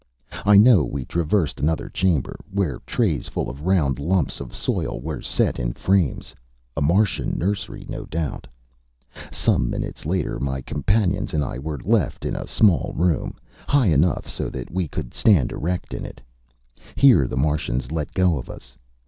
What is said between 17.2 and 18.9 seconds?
the Martians let go of us.